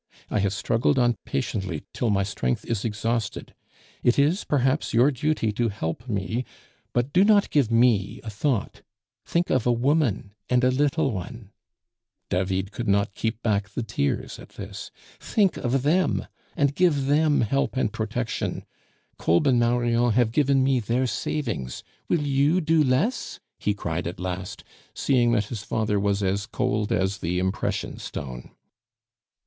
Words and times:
I 0.31 0.39
have 0.39 0.51
struggled 0.53 0.97
on 0.97 1.13
patiently 1.25 1.83
till 1.93 2.09
my 2.09 2.23
strength 2.23 2.65
is 2.65 2.83
exhausted. 2.83 3.53
It 4.01 4.17
is 4.17 4.43
perhaps 4.43 4.95
your 4.95 5.11
duty 5.11 5.51
to 5.51 5.69
help 5.69 6.09
me, 6.09 6.43
but 6.91 7.13
do 7.13 7.23
not 7.23 7.51
give 7.51 7.69
me 7.69 8.19
a 8.23 8.29
thought; 8.31 8.81
think 9.27 9.51
of 9.51 9.67
a 9.67 9.71
woman 9.71 10.31
and 10.49 10.63
a 10.63 10.71
little 10.71 11.11
one" 11.11 11.51
(David 12.31 12.71
could 12.71 12.87
not 12.87 13.13
keep 13.13 13.43
back 13.43 13.69
the 13.69 13.83
tears 13.83 14.39
at 14.39 14.49
this); 14.53 14.89
"think 15.19 15.55
of 15.57 15.83
them, 15.83 16.25
and 16.57 16.73
give 16.73 17.05
them 17.05 17.41
help 17.41 17.77
and 17.77 17.93
protection. 17.93 18.65
Kolb 19.19 19.45
and 19.45 19.59
Marion 19.59 20.13
have 20.13 20.31
given 20.31 20.63
me 20.63 20.79
their 20.79 21.05
savings; 21.05 21.83
will 22.09 22.23
you 22.25 22.59
do 22.59 22.83
less?" 22.83 23.39
he 23.59 23.75
cried 23.75 24.07
at 24.07 24.19
last, 24.19 24.63
seeing 24.95 25.31
that 25.33 25.45
his 25.49 25.61
father 25.61 25.99
was 25.99 26.23
as 26.23 26.47
cold 26.47 26.91
as 26.91 27.19
the 27.19 27.37
impression 27.37 27.99
stone. 27.99 28.49